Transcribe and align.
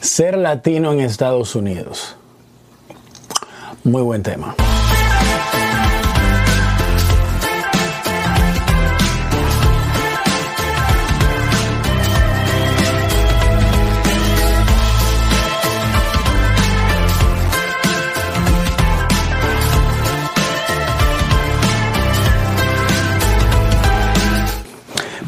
Ser 0.00 0.38
latino 0.38 0.92
en 0.92 1.00
Estados 1.00 1.56
Unidos. 1.56 2.16
Muy 3.82 4.02
buen 4.02 4.22
tema. 4.22 4.54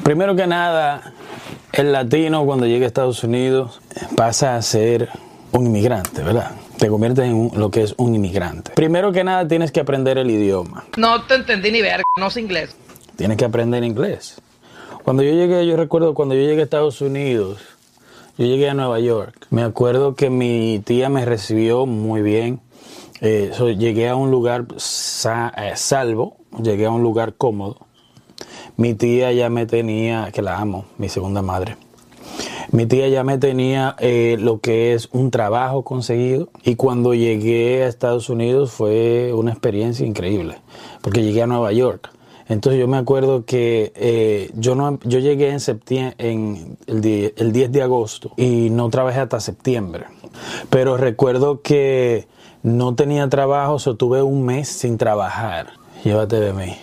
Primero 0.04 0.34
que 0.34 0.46
nada, 0.46 1.12
el 1.72 1.92
latino 1.92 2.44
cuando 2.44 2.66
llega 2.66 2.84
a 2.84 2.88
Estados 2.88 3.22
Unidos 3.22 3.79
pasa 4.16 4.56
a 4.56 4.62
ser 4.62 5.08
un 5.52 5.66
inmigrante, 5.66 6.22
¿verdad? 6.22 6.52
Te 6.78 6.88
conviertes 6.88 7.24
en 7.26 7.34
un- 7.34 7.50
lo 7.54 7.70
que 7.70 7.82
es 7.82 7.94
un 7.98 8.14
inmigrante. 8.14 8.72
Primero 8.74 9.12
que 9.12 9.24
nada 9.24 9.46
tienes 9.46 9.72
que 9.72 9.80
aprender 9.80 10.16
el 10.18 10.30
idioma. 10.30 10.84
No 10.96 11.22
te 11.24 11.34
entendí 11.34 11.70
ni 11.70 11.82
ver, 11.82 12.02
no 12.18 12.30
sé 12.30 12.40
inglés. 12.40 12.74
Tienes 13.16 13.36
que 13.36 13.44
aprender 13.44 13.84
inglés. 13.84 14.40
Cuando 15.04 15.22
yo 15.22 15.32
llegué, 15.32 15.66
yo 15.66 15.76
recuerdo 15.76 16.14
cuando 16.14 16.34
yo 16.34 16.42
llegué 16.42 16.60
a 16.60 16.64
Estados 16.64 17.00
Unidos, 17.00 17.58
yo 18.38 18.46
llegué 18.46 18.70
a 18.70 18.74
Nueva 18.74 19.00
York. 19.00 19.46
Me 19.50 19.62
acuerdo 19.62 20.14
que 20.14 20.30
mi 20.30 20.80
tía 20.84 21.08
me 21.08 21.24
recibió 21.24 21.84
muy 21.86 22.22
bien. 22.22 22.60
Eh, 23.20 23.50
so, 23.54 23.68
llegué 23.70 24.08
a 24.08 24.16
un 24.16 24.30
lugar 24.30 24.64
sa- 24.78 25.52
eh, 25.56 25.72
salvo, 25.74 26.36
llegué 26.62 26.86
a 26.86 26.90
un 26.90 27.02
lugar 27.02 27.34
cómodo. 27.34 27.76
Mi 28.76 28.94
tía 28.94 29.32
ya 29.32 29.50
me 29.50 29.66
tenía, 29.66 30.30
que 30.32 30.40
la 30.40 30.58
amo, 30.58 30.86
mi 30.96 31.08
segunda 31.10 31.42
madre. 31.42 31.76
Mi 32.72 32.86
tía 32.86 33.08
ya 33.08 33.24
me 33.24 33.38
tenía 33.38 33.96
eh, 33.98 34.36
lo 34.38 34.60
que 34.60 34.94
es 34.94 35.08
un 35.12 35.30
trabajo 35.30 35.82
conseguido 35.82 36.48
y 36.62 36.76
cuando 36.76 37.14
llegué 37.14 37.82
a 37.82 37.88
Estados 37.88 38.28
Unidos 38.30 38.70
fue 38.70 39.32
una 39.34 39.50
experiencia 39.50 40.06
increíble 40.06 40.56
porque 41.02 41.22
llegué 41.22 41.42
a 41.42 41.46
Nueva 41.46 41.72
York. 41.72 42.10
Entonces 42.48 42.80
yo 42.80 42.88
me 42.88 42.96
acuerdo 42.96 43.44
que 43.44 43.92
eh, 43.94 44.50
yo 44.54 44.74
no 44.74 44.98
yo 45.04 45.18
llegué 45.20 45.50
en 45.50 45.60
septiembre 45.60 46.14
en 46.18 46.76
el, 46.86 47.00
die- 47.00 47.32
el 47.36 47.52
10 47.52 47.70
de 47.72 47.82
agosto 47.82 48.32
y 48.36 48.70
no 48.70 48.88
trabajé 48.90 49.20
hasta 49.20 49.38
septiembre. 49.40 50.06
Pero 50.68 50.96
recuerdo 50.96 51.60
que 51.62 52.26
no 52.62 52.94
tenía 52.94 53.28
trabajo, 53.28 53.78
so 53.78 53.94
tuve 53.96 54.22
un 54.22 54.44
mes 54.44 54.68
sin 54.68 54.98
trabajar. 54.98 55.68
Llévate 56.04 56.40
de 56.40 56.52
mí 56.52 56.74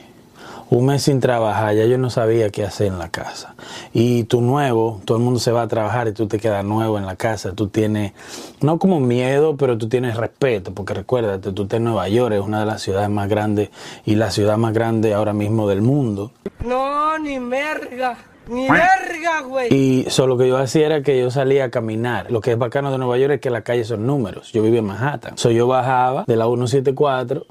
un 0.70 0.86
mes 0.86 1.04
sin 1.04 1.20
trabajar, 1.20 1.76
ya 1.76 1.86
yo 1.86 1.98
no 1.98 2.10
sabía 2.10 2.50
qué 2.50 2.64
hacer 2.64 2.88
en 2.88 3.00
la 3.00 3.10
casa. 3.10 3.56
Y 3.94 4.26
tú 4.26 4.42
nuevo, 4.42 5.02
todo 5.06 5.18
el 5.18 5.24
mundo 5.24 5.40
se 5.40 5.52
va 5.52 5.62
a 5.62 5.68
trabajar 5.68 6.08
y 6.08 6.12
tú 6.12 6.28
te 6.28 6.40
quedas 6.40 6.66
nuevo 6.66 6.98
en 6.98 7.06
la 7.06 7.16
casa. 7.16 7.54
Tú 7.54 7.68
tienes, 7.68 8.14
no 8.62 8.78
como 8.80 9.00
miedo, 9.00 9.56
pero 9.56 9.78
tú 9.78 9.88
tienes 9.88 10.18
respeto, 10.18 10.74
porque 10.74 10.94
recuérdate, 10.94 11.52
tú 11.54 11.64
estás 11.64 11.78
en 11.78 11.86
Nueva 11.86 12.10
York, 12.10 12.36
es 12.36 12.42
una 12.42 12.60
de 12.60 12.66
las 12.66 12.82
ciudades 12.82 13.10
más 13.10 13.30
grandes 13.30 13.70
y 14.06 14.16
la 14.16 14.32
ciudad 14.32 14.58
más 14.58 14.74
grande 14.74 15.14
ahora 15.14 15.34
mismo 15.34 15.68
del 15.70 15.82
mundo. 15.82 16.32
No, 16.66 17.18
ni 17.20 17.40
merga. 17.40 18.18
Ni 18.50 18.70
verga, 18.70 19.42
güey. 19.42 19.74
Y 19.74 20.06
solo 20.10 20.36
lo 20.36 20.38
que 20.38 20.48
yo 20.48 20.58
hacía 20.58 20.86
era 20.86 21.02
que 21.02 21.20
yo 21.20 21.30
salía 21.32 21.66
a 21.66 21.70
caminar. 21.70 22.32
Lo 22.32 22.40
que 22.40 22.54
es 22.54 22.58
bacano 22.58 22.92
de 22.92 22.98
Nueva 22.98 23.18
York 23.18 23.34
es 23.34 23.42
que 23.42 23.50
las 23.50 23.64
calles 23.64 23.88
son 23.88 24.08
números. 24.08 24.52
Yo 24.54 24.64
vivía 24.64 24.80
en 24.80 24.86
Manhattan. 24.86 25.38
So 25.38 25.52
yo 25.52 25.68
bajaba 25.68 26.24
de 26.26 26.36
la 26.38 26.46
174, 26.46 27.46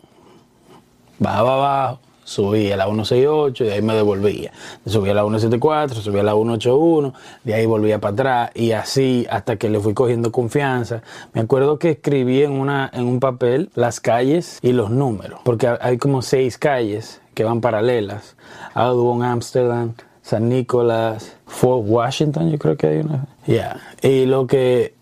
bajaba 1.18 1.54
abajo, 1.54 2.00
subía 2.26 2.74
a 2.74 2.76
la 2.76 2.84
168 2.84 3.64
y 3.64 3.66
de 3.68 3.72
ahí 3.72 3.82
me 3.82 3.94
devolvía. 3.94 4.52
Subía 4.84 5.12
a 5.12 5.14
la 5.14 5.22
174, 5.22 6.02
subía 6.02 6.20
a 6.20 6.24
la 6.24 6.32
181, 6.32 7.14
de 7.44 7.54
ahí 7.54 7.64
volvía 7.64 8.00
para 8.00 8.12
atrás 8.12 8.50
y 8.54 8.72
así 8.72 9.26
hasta 9.30 9.56
que 9.56 9.70
le 9.70 9.80
fui 9.80 9.94
cogiendo 9.94 10.32
confianza. 10.32 11.02
Me 11.32 11.40
acuerdo 11.40 11.78
que 11.78 11.90
escribí 11.90 12.42
en, 12.42 12.52
una, 12.52 12.90
en 12.92 13.06
un 13.06 13.20
papel 13.20 13.70
las 13.74 14.00
calles 14.00 14.58
y 14.60 14.72
los 14.72 14.90
números, 14.90 15.40
porque 15.44 15.68
hay 15.80 15.98
como 15.98 16.20
seis 16.20 16.58
calles 16.58 17.22
que 17.32 17.44
van 17.44 17.60
paralelas. 17.60 18.36
Audubon, 18.74 19.22
Amsterdam, 19.22 19.94
San 20.20 20.48
Nicolás, 20.48 21.36
Fort 21.46 21.84
Washington, 21.86 22.50
yo 22.50 22.58
creo 22.58 22.76
que 22.76 22.88
hay 22.88 22.98
una. 22.98 23.26
Ya. 23.46 23.80
Y 24.02 24.26
lo 24.26 24.48
que 24.48 24.95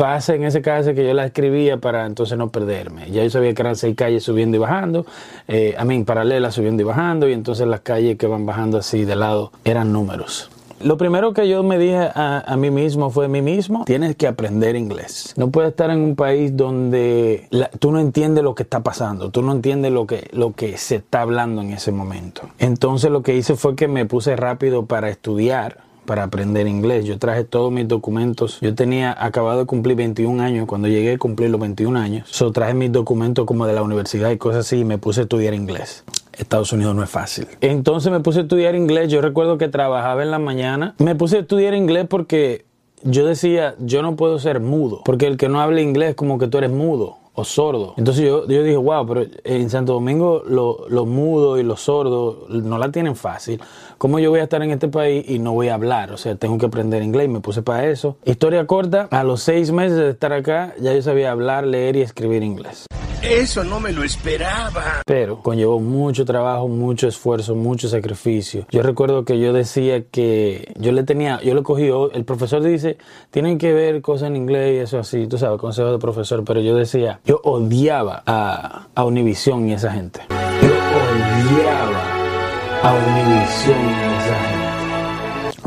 pasa 0.00 0.34
en 0.34 0.44
ese 0.44 0.62
caso 0.62 0.94
que 0.94 1.06
yo 1.06 1.12
la 1.12 1.26
escribía 1.26 1.76
para 1.76 2.06
entonces 2.06 2.38
no 2.38 2.48
perderme. 2.48 3.10
Ya 3.10 3.22
yo 3.22 3.28
sabía 3.28 3.52
que 3.52 3.60
eran 3.60 3.76
seis 3.76 3.94
calles 3.94 4.22
subiendo 4.22 4.56
y 4.56 4.60
bajando, 4.60 5.04
eh, 5.46 5.74
a 5.76 5.84
mí 5.84 6.02
paralelas 6.04 6.54
subiendo 6.54 6.80
y 6.80 6.86
bajando, 6.86 7.28
y 7.28 7.34
entonces 7.34 7.66
las 7.66 7.80
calles 7.80 8.16
que 8.16 8.26
van 8.26 8.46
bajando 8.46 8.78
así 8.78 9.04
de 9.04 9.14
lado 9.14 9.52
eran 9.62 9.92
números. 9.92 10.50
Lo 10.82 10.96
primero 10.96 11.34
que 11.34 11.46
yo 11.46 11.62
me 11.62 11.76
dije 11.76 12.08
a, 12.14 12.56
mí 12.56 12.70
mismo 12.70 13.10
fue 13.10 13.28
mí 13.28 13.42
mismo, 13.42 13.84
tienes 13.84 14.16
que 14.16 14.26
aprender 14.26 14.74
inglés. 14.74 15.34
No 15.36 15.50
puedes 15.50 15.72
estar 15.72 15.90
en 15.90 16.00
un 16.00 16.16
país 16.16 16.56
donde 16.56 17.46
la- 17.50 17.68
tú 17.68 17.92
no 17.92 18.00
entiendes 18.00 18.42
lo 18.42 18.54
que 18.54 18.62
está 18.62 18.80
pasando, 18.80 19.28
tú 19.28 19.42
no 19.42 19.52
entiendes 19.52 19.92
lo 19.92 20.06
que, 20.06 20.30
lo 20.32 20.54
que 20.54 20.78
se 20.78 20.96
está 20.96 21.20
hablando 21.20 21.60
en 21.60 21.72
ese 21.72 21.92
momento. 21.92 22.48
Entonces 22.58 23.10
lo 23.10 23.22
que 23.22 23.36
hice 23.36 23.54
fue 23.56 23.76
que 23.76 23.86
me 23.86 24.06
puse 24.06 24.34
rápido 24.34 24.86
para 24.86 25.10
estudiar 25.10 25.89
para 26.04 26.24
aprender 26.24 26.66
inglés. 26.66 27.04
Yo 27.04 27.18
traje 27.18 27.44
todos 27.44 27.72
mis 27.72 27.86
documentos. 27.86 28.58
Yo 28.60 28.74
tenía 28.74 29.16
acabado 29.18 29.60
de 29.60 29.66
cumplir 29.66 29.96
21 29.96 30.42
años. 30.42 30.66
Cuando 30.66 30.88
llegué 30.88 31.14
a 31.14 31.18
cumplir 31.18 31.50
los 31.50 31.60
21 31.60 31.98
años, 31.98 32.28
so 32.30 32.52
traje 32.52 32.74
mis 32.74 32.92
documentos 32.92 33.46
como 33.46 33.66
de 33.66 33.72
la 33.72 33.82
universidad 33.82 34.30
y 34.30 34.38
cosas 34.38 34.66
así 34.66 34.78
y 34.78 34.84
me 34.84 34.98
puse 34.98 35.20
a 35.20 35.22
estudiar 35.24 35.54
inglés. 35.54 36.04
Estados 36.32 36.72
Unidos 36.72 36.94
no 36.94 37.02
es 37.02 37.10
fácil. 37.10 37.46
Entonces 37.60 38.10
me 38.10 38.20
puse 38.20 38.40
a 38.40 38.42
estudiar 38.42 38.74
inglés. 38.74 39.10
Yo 39.10 39.20
recuerdo 39.20 39.58
que 39.58 39.68
trabajaba 39.68 40.22
en 40.22 40.30
la 40.30 40.38
mañana. 40.38 40.94
Me 40.98 41.14
puse 41.14 41.36
a 41.36 41.40
estudiar 41.40 41.74
inglés 41.74 42.06
porque 42.08 42.64
yo 43.02 43.26
decía, 43.26 43.74
yo 43.78 44.02
no 44.02 44.16
puedo 44.16 44.38
ser 44.38 44.60
mudo. 44.60 45.02
Porque 45.04 45.26
el 45.26 45.36
que 45.36 45.48
no 45.48 45.60
habla 45.60 45.80
inglés 45.80 46.14
como 46.14 46.38
que 46.38 46.48
tú 46.48 46.58
eres 46.58 46.70
mudo 46.70 47.19
o 47.40 47.44
sordo. 47.44 47.94
Entonces 47.96 48.24
yo, 48.24 48.46
yo 48.46 48.62
dije, 48.62 48.76
wow, 48.76 49.06
pero 49.06 49.24
en 49.44 49.70
Santo 49.70 49.94
Domingo 49.94 50.42
lo- 50.46 50.86
los 50.88 51.06
mudos 51.06 51.58
y 51.60 51.62
los 51.62 51.80
sordos 51.80 52.48
no 52.48 52.78
la 52.78 52.90
tienen 52.92 53.16
fácil. 53.16 53.60
¿Cómo 53.98 54.18
yo 54.18 54.30
voy 54.30 54.40
a 54.40 54.44
estar 54.44 54.62
en 54.62 54.70
este 54.70 54.88
país 54.88 55.28
y 55.28 55.38
no 55.38 55.52
voy 55.52 55.68
a 55.68 55.74
hablar? 55.74 56.12
O 56.12 56.16
sea, 56.16 56.34
tengo 56.36 56.56
que 56.58 56.66
aprender 56.66 57.02
inglés 57.02 57.28
me 57.28 57.40
puse 57.40 57.62
para 57.62 57.86
eso. 57.88 58.16
Historia 58.24 58.66
corta, 58.66 59.08
a 59.10 59.24
los 59.24 59.42
seis 59.42 59.72
meses 59.72 59.96
de 59.98 60.10
estar 60.10 60.32
acá 60.32 60.74
ya 60.80 60.94
yo 60.94 61.02
sabía 61.02 61.30
hablar, 61.32 61.66
leer 61.66 61.96
y 61.96 62.02
escribir 62.02 62.42
inglés. 62.42 62.86
Eso 63.22 63.64
no 63.64 63.80
me 63.80 63.92
lo 63.92 64.02
esperaba. 64.02 65.02
Pero 65.04 65.42
conllevó 65.42 65.78
mucho 65.78 66.24
trabajo, 66.24 66.68
mucho 66.68 67.06
esfuerzo, 67.06 67.54
mucho 67.54 67.88
sacrificio. 67.88 68.66
Yo 68.70 68.82
recuerdo 68.82 69.24
que 69.24 69.38
yo 69.38 69.52
decía 69.52 70.04
que 70.10 70.72
yo 70.78 70.92
le 70.92 71.02
tenía, 71.02 71.40
yo 71.42 71.54
lo 71.54 71.62
cogí, 71.62 71.90
el 72.12 72.24
profesor 72.24 72.62
dice, 72.62 72.96
tienen 73.30 73.58
que 73.58 73.72
ver 73.72 74.00
cosas 74.00 74.28
en 74.28 74.36
inglés 74.36 74.74
y 74.74 74.78
eso 74.78 74.98
así, 74.98 75.26
tú 75.26 75.36
sabes, 75.36 75.60
consejo 75.60 75.92
de 75.92 75.98
profesor, 75.98 76.42
pero 76.44 76.60
yo 76.60 76.74
decía, 76.74 77.20
yo 77.24 77.40
odiaba 77.44 78.22
a, 78.24 78.88
a 78.94 79.04
Univision 79.04 79.68
y 79.68 79.74
esa 79.74 79.92
gente. 79.92 80.20
Yo 80.62 80.68
odiaba 80.68 82.02
a 82.82 82.94
Univision. 82.94 84.09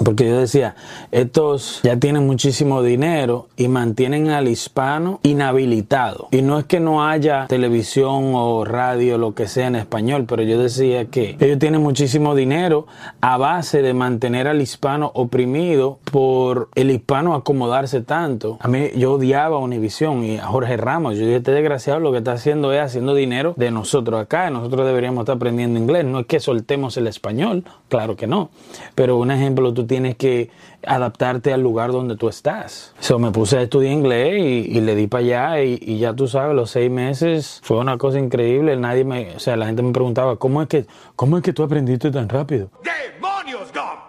Porque 0.04 0.28
yo 0.28 0.40
decía, 0.40 0.76
estos 1.12 1.80
ya 1.84 1.98
tienen 1.98 2.26
muchísimo 2.26 2.82
dinero 2.84 3.48
y 3.56 3.68
mantienen 3.68 4.30
al 4.30 4.48
hispano 4.48 5.20
inhabilitado. 5.24 6.28
Y 6.32 6.42
no 6.42 6.60
es 6.60 6.66
que 6.66 6.80
no 6.80 7.06
haya 7.06 7.48
televisión 7.48 8.34
o 8.36 8.66
radio, 8.66 9.18
lo 9.18 9.34
que 9.34 9.48
sea 9.48 9.68
en 9.68 9.76
español, 9.76 10.26
pero 10.28 10.44
yo 10.44 10.60
decía 10.60 11.06
que 11.06 11.38
ellos 11.40 11.60
tienen 11.60 11.82
muchísimo 11.82 12.36
dinero 12.36 12.88
a 13.22 13.38
base 13.38 13.82
de 13.82 13.94
mantener 13.94 14.48
al 14.48 14.62
hispano 14.62 15.12
oprimido 15.14 16.00
por 16.12 16.70
el 16.76 16.92
hispano 16.92 17.36
acomodarse 17.36 18.02
tanto. 18.02 18.58
A 18.60 18.68
mí 18.68 18.90
yo 18.96 19.14
odiaba 19.14 19.58
a 19.58 19.60
Univision 19.60 20.24
y 20.24 20.38
a 20.38 20.46
Jorge 20.46 20.78
Ramos. 20.78 21.16
Yo 21.16 21.22
dije, 21.22 21.38
este 21.38 21.52
desgraciado 21.52 22.00
lo 22.00 22.12
que 22.12 22.20
está 22.20 22.34
haciendo 22.34 22.74
es 22.74 22.82
haciendo 22.82 23.16
dinero 23.16 23.54
de 23.58 23.72
nosotros 23.72 24.22
acá. 24.22 24.50
Nosotros 24.50 24.86
deberíamos 24.86 25.24
estar 25.24 25.36
aprendiendo 25.36 25.80
inglés. 25.80 26.06
No 26.06 26.20
es 26.20 26.26
que 26.26 26.40
soltemos 26.40 26.98
el 26.98 27.08
español, 27.08 27.64
claro 27.90 28.16
que 28.16 28.28
no. 28.28 28.50
Pero 28.96 29.18
un 29.18 29.32
ejemplo, 29.32 29.74
tú 29.74 29.86
tienes 29.94 30.16
que 30.16 30.50
adaptarte 30.88 31.54
al 31.54 31.62
lugar 31.62 31.92
donde 31.92 32.16
tú 32.16 32.28
estás. 32.28 32.96
So, 33.00 33.20
me 33.20 33.30
puse 33.30 33.60
a 33.60 33.62
estudiar 33.62 33.94
inglés 33.94 34.42
y, 34.42 34.76
y 34.76 34.82
le 34.82 34.96
di 34.96 35.06
para 35.06 35.24
allá 35.24 35.62
y, 35.62 35.78
y 35.80 36.00
ya 36.00 36.16
tú 36.16 36.28
sabes, 36.28 36.56
los 36.56 36.72
seis 36.72 36.90
meses 36.90 37.62
fue 37.64 37.78
una 37.78 38.00
cosa 38.00 38.18
increíble. 38.18 38.76
Nadie 38.76 39.04
me, 39.04 39.36
o 39.36 39.40
sea, 39.40 39.56
la 39.56 39.68
gente 39.68 39.84
me 39.84 39.92
preguntaba, 39.92 40.38
¿cómo 40.38 40.64
es 40.64 40.68
que, 40.68 40.88
cómo 41.16 41.38
es 41.38 41.44
que 41.44 41.54
tú 41.54 41.62
aprendiste 41.62 42.10
tan 42.10 42.28
rápido? 42.28 42.72
¡Demonios, 42.84 43.72
Dom! 43.72 44.00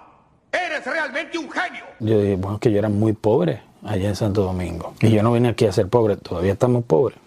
¡Eres 0.51 0.87
realmente 0.87 1.37
un 1.37 1.51
genio! 1.51 1.85
Yo 2.01 2.19
dije, 2.19 2.37
bueno, 2.37 2.55
es 2.55 2.61
que 2.63 2.73
yo 2.73 2.79
era 2.79 2.89
muy 2.89 3.13
pobre 3.13 3.61
allá 3.85 4.09
en 4.09 4.17
Santo 4.17 4.43
Domingo. 4.43 4.95
Y 5.03 5.11
yo 5.11 5.23
no 5.23 5.33
vine 5.33 5.51
aquí 5.51 5.67
a 5.67 5.73
ser 5.73 5.89
pobre, 5.89 6.17
todavía 6.17 6.55
estamos 6.55 6.85
pobres. 6.85 7.19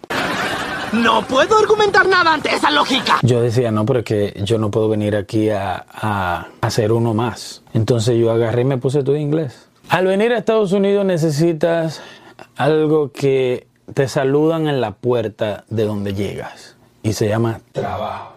No 0.92 1.22
puedo 1.22 1.58
argumentar 1.58 2.06
nada 2.06 2.34
ante 2.34 2.54
esa 2.54 2.70
lógica. 2.70 3.18
Yo 3.22 3.40
decía, 3.40 3.70
no, 3.70 3.84
pero 3.84 4.02
que 4.04 4.34
yo 4.44 4.58
no 4.58 4.70
puedo 4.70 4.88
venir 4.88 5.16
aquí 5.16 5.50
a, 5.50 5.84
a, 5.90 6.46
a 6.60 6.70
ser 6.70 6.92
uno 6.92 7.14
más. 7.14 7.62
Entonces 7.74 8.16
yo 8.18 8.30
agarré 8.30 8.62
y 8.62 8.64
me 8.64 8.78
puse 8.78 9.02
todo 9.02 9.16
inglés. 9.16 9.68
Al 9.88 10.06
venir 10.06 10.32
a 10.32 10.38
Estados 10.38 10.72
Unidos 10.72 11.04
necesitas 11.04 12.02
algo 12.56 13.10
que 13.12 13.66
te 13.94 14.08
saludan 14.08 14.68
en 14.68 14.80
la 14.80 14.92
puerta 14.92 15.64
de 15.68 15.84
donde 15.84 16.14
llegas. 16.14 16.76
Y 17.02 17.12
se 17.14 17.28
llama 17.28 17.60
trabajo. 17.72 18.32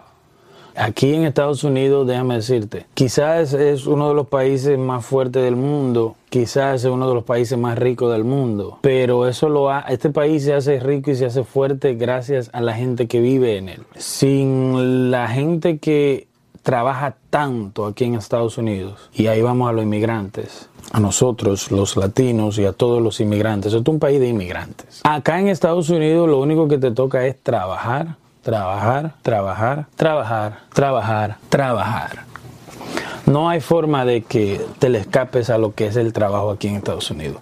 Aquí 0.81 1.13
en 1.13 1.25
Estados 1.25 1.63
Unidos, 1.63 2.07
déjame 2.07 2.37
decirte, 2.37 2.87
quizás 2.95 3.53
es 3.53 3.85
uno 3.85 4.09
de 4.09 4.15
los 4.15 4.27
países 4.27 4.79
más 4.79 5.05
fuertes 5.05 5.43
del 5.43 5.55
mundo, 5.55 6.15
quizás 6.29 6.83
es 6.83 6.89
uno 6.89 7.07
de 7.07 7.13
los 7.13 7.23
países 7.23 7.55
más 7.55 7.77
ricos 7.77 8.11
del 8.11 8.23
mundo, 8.23 8.79
pero 8.81 9.27
eso 9.27 9.47
lo 9.47 9.69
este 9.87 10.09
país 10.09 10.43
se 10.43 10.55
hace 10.55 10.79
rico 10.79 11.11
y 11.11 11.15
se 11.15 11.27
hace 11.27 11.43
fuerte 11.43 11.93
gracias 11.93 12.49
a 12.51 12.61
la 12.61 12.73
gente 12.73 13.07
que 13.07 13.21
vive 13.21 13.57
en 13.57 13.69
él. 13.69 13.83
Sin 13.95 15.11
la 15.11 15.27
gente 15.27 15.77
que 15.77 16.27
trabaja 16.63 17.15
tanto 17.29 17.85
aquí 17.85 18.05
en 18.05 18.15
Estados 18.15 18.57
Unidos, 18.57 19.07
y 19.13 19.27
ahí 19.27 19.43
vamos 19.43 19.69
a 19.69 19.73
los 19.73 19.83
inmigrantes, 19.83 20.67
a 20.91 20.99
nosotros, 20.99 21.69
los 21.69 21.95
latinos 21.95 22.57
y 22.57 22.65
a 22.65 22.73
todos 22.73 23.03
los 23.03 23.19
inmigrantes. 23.19 23.71
Esto 23.71 23.91
es 23.91 23.93
un 23.93 23.99
país 23.99 24.19
de 24.19 24.29
inmigrantes. 24.29 25.01
Acá 25.03 25.39
en 25.39 25.47
Estados 25.47 25.91
Unidos 25.91 26.27
lo 26.27 26.39
único 26.39 26.67
que 26.67 26.79
te 26.79 26.89
toca 26.89 27.27
es 27.27 27.39
trabajar, 27.39 28.15
trabajar, 28.41 29.15
trabajar, 29.21 29.85
trabajar, 29.95 30.59
trabajar, 30.73 31.37
trabajar. 31.49 32.25
No 33.25 33.49
hay 33.49 33.61
forma 33.61 34.03
de 34.05 34.21
que 34.23 34.59
te 34.79 34.89
le 34.89 34.99
escapes 34.99 35.49
a 35.49 35.57
lo 35.57 35.73
que 35.73 35.87
es 35.87 35.95
el 35.95 36.11
trabajo 36.11 36.51
aquí 36.51 36.67
en 36.67 36.75
Estados 36.75 37.11
Unidos. 37.11 37.41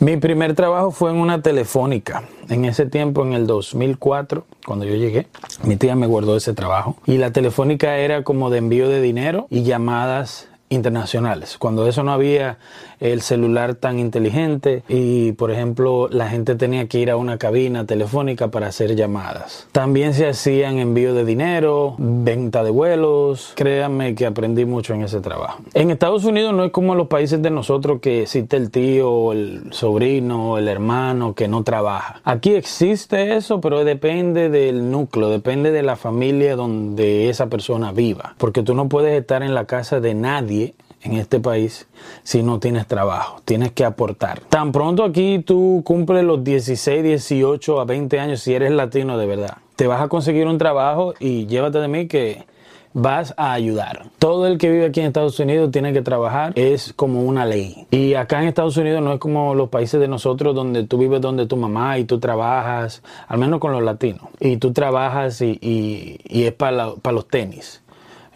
Mi 0.00 0.16
primer 0.16 0.54
trabajo 0.54 0.90
fue 0.90 1.10
en 1.10 1.16
una 1.16 1.42
telefónica. 1.42 2.24
En 2.48 2.64
ese 2.64 2.86
tiempo, 2.86 3.24
en 3.24 3.34
el 3.34 3.46
2004, 3.46 4.44
cuando 4.66 4.84
yo 4.84 4.94
llegué, 4.94 5.28
mi 5.62 5.76
tía 5.76 5.94
me 5.94 6.06
guardó 6.06 6.36
ese 6.36 6.54
trabajo. 6.54 6.96
Y 7.06 7.18
la 7.18 7.30
telefónica 7.30 7.98
era 7.98 8.24
como 8.24 8.50
de 8.50 8.58
envío 8.58 8.88
de 8.88 9.00
dinero 9.00 9.46
y 9.48 9.62
llamadas 9.62 10.48
internacionales. 10.72 11.56
Cuando 11.58 11.86
eso 11.86 12.02
no 12.02 12.12
había 12.12 12.58
el 13.00 13.20
celular 13.20 13.74
tan 13.74 13.98
inteligente 13.98 14.84
y, 14.88 15.32
por 15.32 15.50
ejemplo, 15.50 16.08
la 16.08 16.28
gente 16.28 16.54
tenía 16.54 16.86
que 16.86 16.98
ir 16.98 17.10
a 17.10 17.16
una 17.16 17.36
cabina 17.36 17.84
telefónica 17.84 18.48
para 18.48 18.68
hacer 18.68 18.94
llamadas. 18.94 19.66
También 19.72 20.14
se 20.14 20.28
hacían 20.28 20.78
envío 20.78 21.14
de 21.14 21.24
dinero, 21.24 21.96
venta 21.98 22.62
de 22.62 22.70
vuelos. 22.70 23.52
Créanme 23.56 24.14
que 24.14 24.26
aprendí 24.26 24.64
mucho 24.64 24.94
en 24.94 25.02
ese 25.02 25.20
trabajo. 25.20 25.62
En 25.74 25.90
Estados 25.90 26.24
Unidos 26.24 26.54
no 26.54 26.64
es 26.64 26.70
como 26.70 26.94
los 26.94 27.08
países 27.08 27.42
de 27.42 27.50
nosotros 27.50 28.00
que 28.00 28.22
existe 28.22 28.56
el 28.56 28.70
tío, 28.70 29.32
el 29.32 29.72
sobrino, 29.72 30.58
el 30.58 30.68
hermano 30.68 31.34
que 31.34 31.48
no 31.48 31.64
trabaja. 31.64 32.20
Aquí 32.24 32.54
existe 32.54 33.36
eso, 33.36 33.60
pero 33.60 33.84
depende 33.84 34.48
del 34.48 34.90
núcleo, 34.90 35.28
depende 35.28 35.72
de 35.72 35.82
la 35.82 35.96
familia 35.96 36.54
donde 36.54 37.28
esa 37.28 37.48
persona 37.48 37.92
viva. 37.92 38.34
Porque 38.38 38.62
tú 38.62 38.74
no 38.74 38.88
puedes 38.88 39.18
estar 39.20 39.42
en 39.42 39.54
la 39.54 39.64
casa 39.64 40.00
de 40.00 40.14
nadie 40.14 40.61
en 41.02 41.14
este 41.14 41.40
país 41.40 41.86
si 42.22 42.42
no 42.42 42.60
tienes 42.60 42.86
trabajo, 42.86 43.40
tienes 43.44 43.72
que 43.72 43.84
aportar. 43.84 44.40
Tan 44.48 44.72
pronto 44.72 45.04
aquí 45.04 45.40
tú 45.40 45.82
cumples 45.84 46.24
los 46.24 46.42
16, 46.44 47.02
18 47.02 47.80
a 47.80 47.84
20 47.84 48.20
años, 48.20 48.40
si 48.40 48.54
eres 48.54 48.70
latino 48.72 49.18
de 49.18 49.26
verdad, 49.26 49.58
te 49.76 49.86
vas 49.86 50.02
a 50.02 50.08
conseguir 50.08 50.46
un 50.46 50.58
trabajo 50.58 51.14
y 51.18 51.46
llévate 51.46 51.78
de 51.78 51.88
mí 51.88 52.06
que 52.06 52.46
vas 52.94 53.34
a 53.36 53.52
ayudar. 53.52 54.04
Todo 54.18 54.46
el 54.46 54.58
que 54.58 54.70
vive 54.70 54.86
aquí 54.86 55.00
en 55.00 55.06
Estados 55.06 55.38
Unidos 55.40 55.70
tiene 55.70 55.92
que 55.92 56.02
trabajar, 56.02 56.52
es 56.56 56.92
como 56.94 57.22
una 57.22 57.46
ley. 57.46 57.86
Y 57.90 58.14
acá 58.14 58.42
en 58.42 58.48
Estados 58.48 58.76
Unidos 58.76 59.02
no 59.02 59.14
es 59.14 59.18
como 59.18 59.54
los 59.54 59.70
países 59.70 60.00
de 60.00 60.08
nosotros 60.08 60.54
donde 60.54 60.84
tú 60.84 60.98
vives 60.98 61.20
donde 61.20 61.46
tu 61.46 61.56
mamá 61.56 61.98
y 61.98 62.04
tú 62.04 62.20
trabajas, 62.20 63.02
al 63.28 63.38
menos 63.38 63.60
con 63.60 63.72
los 63.72 63.82
latinos, 63.82 64.28
y 64.40 64.58
tú 64.58 64.72
trabajas 64.72 65.40
y, 65.40 66.20
es 66.28 66.52
para, 66.52 66.94
para 66.96 67.14
los 67.14 67.28
tenis. 67.28 67.82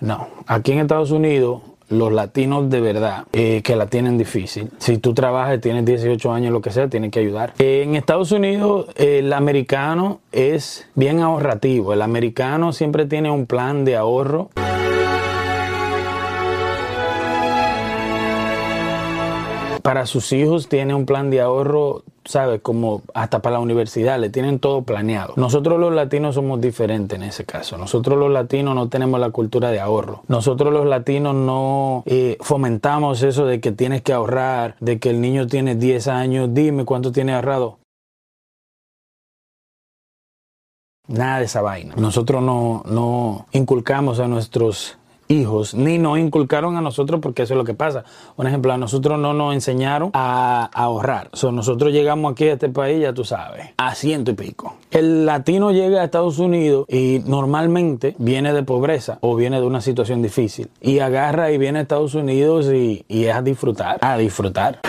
No, 0.00 0.28
aquí 0.46 0.73
en 0.73 0.81
Estados 0.81 1.11
Unidos 1.11 1.61
los 1.88 2.12
latinos 2.12 2.69
de 2.71 2.81
verdad 2.81 3.25
eh, 3.33 3.62
que 3.62 3.77
la 3.77 3.87
tienen 3.87 4.19
difícil. 4.19 4.71
Si 4.79 4.99
tú 4.99 5.15
trabajas, 5.15 5.61
tienes 5.61 5.85
18 5.85 6.33
años, 6.33 6.53
lo 6.53 6.61
que 6.61 6.71
sea, 6.71 6.88
tienes 6.88 7.11
que 7.11 7.21
ayudar. 7.21 7.55
en 7.59 7.94
Estados 7.94 8.33
Unidos, 8.33 8.87
el 8.97 9.33
americano 9.33 10.21
es 10.33 10.88
bien 10.94 11.21
ahorrativo. 11.21 11.93
El 11.93 12.03
americano 12.03 12.73
siempre 12.73 13.06
tiene 13.06 13.31
un 13.31 13.47
plan 13.47 13.85
de 13.85 13.97
ahorro. 13.97 14.50
Para 19.87 20.05
sus 20.05 20.33
hijos 20.33 20.69
tiene 20.69 20.94
un 20.94 21.06
plan 21.06 21.31
de 21.31 21.41
ahorro, 21.41 22.03
¿sabes? 22.25 22.61
Como 22.61 23.03
hasta 23.15 23.41
para 23.41 23.53
la 23.55 23.61
universidad, 23.61 24.19
le 24.19 24.31
tienen 24.31 24.59
todo 24.59 24.83
planeado. 24.83 25.35
Nosotros 25.37 25.79
los 25.79 25.94
latinos 25.94 26.35
somos 26.35 26.61
diferentes 26.61 27.17
en 27.17 27.23
ese 27.23 27.44
caso. 27.44 27.79
Nosotros 27.79 28.19
los 28.19 28.33
latinos 28.33 28.75
no 28.75 28.88
tenemos 28.88 29.21
la 29.21 29.31
cultura 29.31 29.71
de 29.71 29.79
ahorro. 29.79 30.25
Nosotros 30.27 30.73
los 30.73 30.87
latinos 30.87 31.37
no 31.37 32.03
eh, 32.05 32.37
fomentamos 32.41 33.23
eso 33.23 33.47
de 33.47 33.61
que 33.61 33.71
tienes 33.71 34.03
que 34.03 34.12
ahorrar, 34.12 34.75
de 34.81 34.99
que 34.99 35.11
el 35.11 35.21
niño 35.21 35.47
tiene 35.47 35.77
10 35.77 36.09
años, 36.09 36.49
dime 36.53 36.85
cuánto 36.85 37.12
tiene 37.12 37.35
ahorrado. 37.35 37.79
Nada 41.06 41.38
de 41.38 41.44
esa 41.44 41.62
vaina. 41.62 41.94
Nosotros 41.97 42.43
no, 42.43 42.83
no 42.87 43.47
inculcamos 43.53 44.19
a 44.19 44.27
nuestros 44.27 44.99
hijos, 45.28 45.75
ni 45.75 45.99
nos 45.99 46.19
inculcaron 46.19 46.76
a 46.76 46.81
nosotros, 46.81 47.20
porque 47.20 47.43
eso 47.43 47.55
es 47.55 47.58
lo 47.58 47.64
que 47.64 47.75
pasa. 47.75 48.05
Un 48.37 48.46
ejemplo, 48.46 48.73
a 48.73 48.78
nosotros 48.78 49.19
no 49.19 49.32
nos 49.34 49.55
enseñaron 49.55 50.11
a, 50.12 50.70
ahorrar. 50.73 51.31
So, 51.32 51.52
nosotros 51.52 51.93
llegamos 51.93 52.32
aquí 52.32 52.44
a 52.49 52.55
este 52.55 52.69
país, 52.69 53.00
ya 53.00 53.12
tú 53.12 53.25
sabes, 53.25 53.70
a 53.76 53.94
ciento 53.94 54.31
y 54.31 54.34
pico. 54.34 54.75
El 54.90 55.26
latino 55.26 55.73
llega 55.73 56.00
a 56.00 56.05
Estados 56.05 56.38
Unidos 56.38 56.87
y 56.88 57.23
normalmente 57.26 58.14
viene 58.19 58.52
de 58.52 58.62
pobreza 58.62 59.19
o 59.20 59.37
viene 59.37 59.61
de 59.61 59.67
una 59.67 59.81
situación 59.81 60.23
difícil. 60.23 60.69
Y 60.81 60.99
agarra 61.00 61.50
y 61.50 61.58
viene 61.58 61.81
a 61.81 61.82
Estados 61.82 62.14
Unidos 62.14 62.67
y, 62.73 63.05
y 63.08 63.25
es 63.25 63.34
a 63.34 63.43
disfrutar, 63.43 63.99
a 64.00 64.17
disfrutar. 64.17 64.81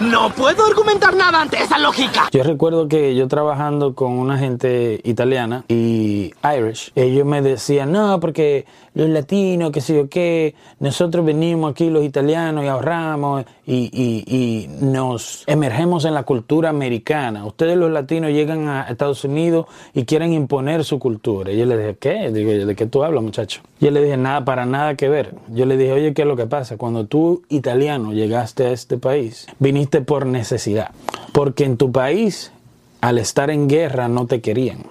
No 0.00 0.30
puedo 0.30 0.64
argumentar 0.64 1.14
nada 1.14 1.42
ante 1.42 1.62
esa 1.62 1.78
lógica. 1.78 2.30
Yo 2.32 2.42
recuerdo 2.42 2.88
que 2.88 3.14
yo 3.14 3.28
trabajando 3.28 3.94
con 3.94 4.12
una 4.12 4.38
gente 4.38 4.98
italiana 5.04 5.64
y 5.68 6.32
Irish, 6.42 6.90
ellos 6.94 7.26
me 7.26 7.42
decían, 7.42 7.92
no, 7.92 8.18
porque 8.18 8.64
los 8.94 9.10
latinos, 9.10 9.70
qué 9.72 9.82
sé 9.82 9.94
yo 9.94 10.08
qué, 10.08 10.54
nosotros 10.78 11.24
venimos 11.24 11.70
aquí 11.70 11.90
los 11.90 12.02
italianos 12.02 12.64
y 12.64 12.68
ahorramos 12.68 13.44
y, 13.66 13.90
y, 13.92 14.68
nos 14.84 15.44
emergemos 15.46 16.04
en 16.04 16.14
la 16.14 16.24
cultura 16.24 16.70
americana. 16.70 17.44
Ustedes 17.44 17.76
los 17.76 17.90
latinos 17.90 18.30
llegan 18.30 18.68
a 18.68 18.82
Estados 18.84 19.24
Unidos 19.24 19.66
y 19.94 20.04
quieren 20.04 20.32
imponer 20.32 20.84
su 20.84 20.98
cultura. 20.98 21.52
Y 21.52 21.58
yo 21.58 21.66
le 21.66 21.76
dije, 21.76 21.96
¿qué? 22.00 22.30
Digo, 22.32 22.50
¿de 22.66 22.74
qué 22.74 22.86
tú 22.86 23.04
hablas, 23.04 23.22
muchacho? 23.22 23.60
Yo 23.80 23.90
le 23.90 24.02
dije, 24.02 24.16
nada, 24.16 24.44
para 24.44 24.66
nada 24.66 24.96
que 24.96 25.08
ver. 25.08 25.34
Yo 25.48 25.66
le 25.66 25.76
dije, 25.76 25.92
oye, 25.92 26.14
¿qué 26.14 26.22
es 26.22 26.28
lo 26.28 26.36
que 26.36 26.46
pasa? 26.46 26.76
Cuando 26.76 27.06
tú, 27.06 27.42
italiano, 27.48 28.12
llegaste 28.12 28.66
a 28.66 28.70
este 28.72 28.98
país, 28.98 29.46
viniste 29.58 29.89
por 29.90 30.26
necesidad, 30.26 30.92
porque 31.32 31.64
en 31.64 31.76
tu 31.76 31.90
país, 31.90 32.52
al 33.00 33.18
estar 33.18 33.50
en 33.50 33.68
guerra, 33.68 34.08
no 34.08 34.26
te 34.26 34.40
querían. 34.40 34.84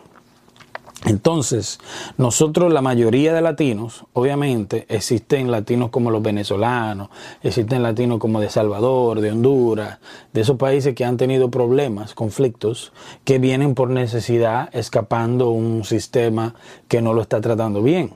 Entonces, 1.05 1.79
nosotros, 2.17 2.73
la 2.73 2.81
mayoría 2.81 3.33
de 3.33 3.41
latinos, 3.41 4.05
obviamente, 4.11 4.85
existen 4.89 5.49
latinos 5.49 5.91
como 5.91 6.11
los 6.11 6.21
venezolanos, 6.21 7.09
existen 7.41 7.83
latinos 7.83 8.19
como 8.19 8.41
de 8.41 8.49
Salvador, 8.49 9.21
de 9.21 9.31
Honduras, 9.31 9.99
de 10.33 10.41
esos 10.41 10.57
países 10.57 10.95
que 10.95 11.05
han 11.05 11.15
tenido 11.15 11.49
problemas, 11.49 12.13
conflictos, 12.13 12.91
que 13.23 13.39
vienen 13.39 13.75
por 13.75 13.89
necesidad 13.89 14.69
escapando 14.73 15.51
un 15.51 15.85
sistema 15.85 16.53
que 16.89 17.01
no 17.01 17.13
lo 17.13 17.21
está 17.21 17.39
tratando 17.39 17.81
bien. 17.81 18.11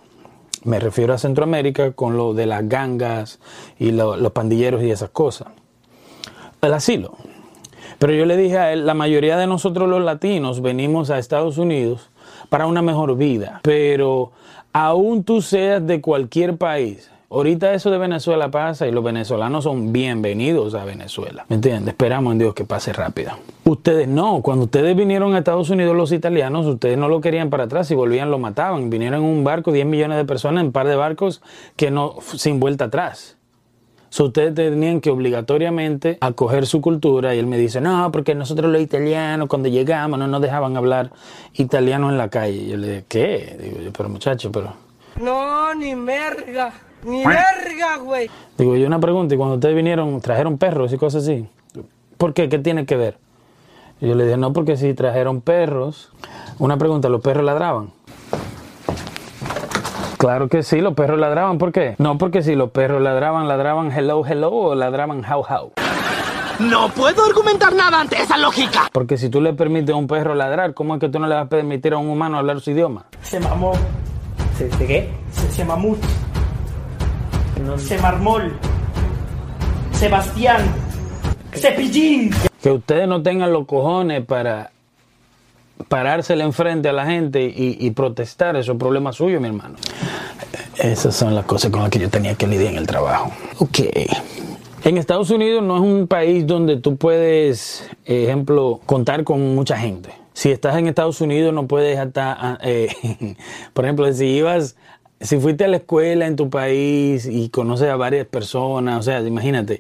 Me 0.66 0.80
refiero 0.80 1.14
a 1.14 1.18
Centroamérica 1.18 1.94
con 1.94 2.18
lo 2.18 2.34
de 2.34 2.48
las 2.48 2.68
gangas 2.68 3.40
y 3.80 3.92
los 3.92 4.32
pandilleros 4.34 4.84
y 4.84 4.92
esas 4.92 5.10
cosas 5.10 5.48
el 6.68 6.74
asilo. 6.74 7.14
Pero 8.00 8.14
yo 8.14 8.26
le 8.26 8.38
dije 8.38 8.58
a 8.58 8.74
él, 8.74 8.86
la 8.86 8.94
mayoría 8.94 9.38
de 9.38 9.48
nosotros 9.48 9.90
los 9.90 10.04
latinos 10.04 10.62
venimos 10.62 11.10
a 11.10 11.20
Estados 11.20 11.58
Unidos 11.58 12.10
para 12.50 12.68
una 12.68 12.82
mejor 12.82 13.16
vida, 13.16 13.62
pero 13.64 14.32
aún 14.74 15.24
tú 15.24 15.42
seas 15.42 15.86
de 15.86 16.02
cualquier 16.02 16.58
país, 16.58 17.10
ahorita 17.30 17.74
eso 17.74 17.92
de 17.92 17.98
Venezuela 17.98 18.52
pasa 18.52 18.88
y 18.88 18.92
los 18.92 19.04
venezolanos 19.04 19.64
son 19.64 19.94
bienvenidos 19.94 20.76
a 20.76 20.84
Venezuela, 20.84 21.46
¿me 21.50 21.56
entiendes? 21.56 21.94
Esperamos 21.94 22.34
en 22.34 22.40
Dios 22.40 22.54
que 22.54 22.66
pase 22.66 22.92
rápido. 22.92 23.32
Ustedes 23.64 24.08
no, 24.08 24.42
cuando 24.42 24.66
ustedes 24.66 24.96
vinieron 24.96 25.34
a 25.36 25.38
Estados 25.38 25.70
Unidos 25.70 25.96
los 25.96 26.12
italianos, 26.12 26.66
ustedes 26.66 26.98
no 26.98 27.08
lo 27.08 27.22
querían 27.22 27.50
para 27.50 27.66
atrás, 27.66 27.90
y 27.92 27.96
volvían 27.96 28.32
lo 28.32 28.40
mataban, 28.40 28.90
vinieron 28.90 29.24
en 29.24 29.30
un 29.30 29.44
barco, 29.44 29.72
10 29.72 29.86
millones 29.86 30.18
de 30.18 30.26
personas 30.26 30.62
en 30.62 30.68
un 30.68 30.74
par 30.74 30.88
de 30.88 30.96
barcos 30.96 31.42
que 31.76 31.90
no, 31.90 32.16
sin 32.22 32.60
vuelta 32.60 32.86
atrás 32.86 33.38
ustedes 34.22 34.54
tenían 34.54 35.02
que 35.02 35.10
obligatoriamente 35.10 36.20
acoger 36.22 36.68
su 36.68 36.82
cultura 36.82 37.34
y 37.34 37.40
él 37.40 37.48
me 37.48 37.58
dice, 37.58 37.82
no, 37.82 38.12
porque 38.12 38.36
nosotros 38.36 38.72
los 38.72 38.80
italianos 38.80 39.48
cuando 39.48 39.70
llegamos 39.70 40.20
no 40.20 40.28
nos 40.28 40.42
dejaban 40.42 40.78
hablar 40.78 41.12
italiano 41.54 42.10
en 42.12 42.20
la 42.20 42.30
calle. 42.30 42.68
yo 42.68 42.78
le 42.78 42.88
dije, 42.88 43.06
¿qué? 43.08 43.58
Digo 43.60 43.80
yo, 43.82 43.92
pero 43.92 44.10
muchacho, 44.10 44.52
pero... 44.52 44.74
No, 45.20 45.74
ni 45.74 45.96
merga, 45.96 46.74
ni 47.04 47.26
verga, 47.26 47.98
güey. 47.98 48.30
Digo 48.58 48.76
yo 48.76 48.86
una 48.86 49.00
pregunta, 49.00 49.34
y 49.34 49.38
cuando 49.38 49.56
ustedes 49.56 49.76
vinieron, 49.76 50.22
trajeron 50.22 50.60
perros 50.60 50.94
y 50.94 50.98
cosas 50.98 51.24
así. 51.24 51.48
¿Por 52.18 52.34
qué? 52.34 52.50
¿Qué 52.50 52.60
tiene 52.60 52.86
que 52.86 52.96
ver? 52.96 53.18
Y 54.00 54.08
yo 54.08 54.16
le 54.16 54.26
dije, 54.26 54.38
no, 54.38 54.54
porque 54.54 54.78
si 54.78 54.94
trajeron 54.94 55.42
perros, 55.42 56.12
una 56.60 56.78
pregunta, 56.78 57.10
¿los 57.10 57.22
perros 57.22 57.44
ladraban? 57.44 57.90
Claro 60.24 60.48
que 60.48 60.64
sí, 60.64 60.80
los 60.80 60.94
perros 60.94 61.20
ladraban. 61.20 61.58
¿Por 61.58 61.74
qué? 61.74 61.96
No, 61.98 62.18
porque 62.18 62.42
si 62.42 62.56
los 62.56 62.72
perros 62.72 63.02
ladraban, 63.02 63.46
ladraban 63.50 63.92
hello, 63.92 64.24
hello 64.26 64.50
o 64.54 64.74
ladraban 64.74 65.22
how, 65.30 65.42
how. 65.42 65.74
No 66.60 66.88
puedo 66.92 67.26
argumentar 67.26 67.76
nada 67.76 68.00
ante 68.00 68.22
esa 68.22 68.38
lógica. 68.38 68.88
Porque 68.94 69.18
si 69.18 69.28
tú 69.28 69.42
le 69.42 69.52
permites 69.52 69.94
a 69.94 69.98
un 69.98 70.08
perro 70.08 70.34
ladrar, 70.34 70.74
¿cómo 70.74 70.94
es 70.94 71.02
que 71.02 71.10
tú 71.10 71.20
no 71.20 71.28
le 71.28 71.36
vas 71.36 71.48
a 71.48 71.50
permitir 71.50 71.92
a 71.94 71.98
un 71.98 72.08
humano 72.10 72.38
hablar 72.38 72.62
su 72.62 72.72
idioma? 72.72 73.04
Se 73.22 73.38
mamó. 73.42 73.74
¿Se, 74.58 74.72
se 74.72 74.88
qué? 74.88 75.10
Se, 75.34 75.52
se 75.52 75.66
mamut. 75.66 75.98
No- 77.66 77.78
Se 77.78 77.98
marmol. 77.98 78.56
Sebastián. 79.92 80.62
Cepillín. 81.54 82.32
Que 82.62 82.72
ustedes 82.72 83.10
no 83.10 83.22
tengan 83.22 83.52
los 83.52 83.66
cojones 83.68 84.26
para 84.26 84.72
parársele 85.88 86.44
enfrente 86.44 86.90
a 86.90 86.94
la 86.94 87.06
gente 87.06 87.44
y, 87.44 87.78
y 87.80 87.92
protestar, 87.92 88.56
eso 88.56 88.74
es 88.74 88.78
problema 88.78 89.12
suyo, 89.12 89.40
mi 89.40 89.48
hermano. 89.48 89.76
Esas 90.78 91.16
son 91.16 91.36
las 91.36 91.46
cosas 91.46 91.72
con 91.72 91.82
las 91.82 91.90
que 91.90 92.00
yo 92.00 92.10
tenía 92.10 92.36
que 92.36 92.48
lidiar 92.48 92.74
en 92.74 92.80
el 92.80 92.88
trabajo. 92.88 93.32
Ok. 93.60 93.80
En 94.84 94.98
Estados 94.98 95.30
Unidos 95.30 95.64
no 95.64 95.78
es 95.78 95.82
un 95.82 96.08
país 96.08 96.46
donde 96.46 96.78
tú 96.78 96.98
puedes, 96.98 97.90
ejemplo, 98.06 98.82
contar 98.86 99.24
con 99.24 99.56
mucha 99.56 99.78
gente. 99.78 100.10
Si 100.34 100.52
estás 100.52 100.76
en 100.78 100.88
Estados 100.88 101.22
Unidos 101.22 101.54
no 101.54 101.68
puedes 101.68 101.98
hasta, 101.98 102.58
eh, 102.64 102.90
por 103.74 103.86
ejemplo, 103.86 104.12
si 104.12 104.26
ibas, 104.26 104.76
si 105.20 105.40
fuiste 105.40 105.64
a 105.64 105.68
la 105.68 105.78
escuela 105.78 106.28
en 106.28 106.36
tu 106.36 106.50
país 106.50 107.26
y 107.26 107.50
conoces 107.50 107.90
a 107.90 107.96
varias 107.96 108.28
personas, 108.28 109.00
o 109.00 109.02
sea, 109.04 109.22
imagínate, 109.22 109.80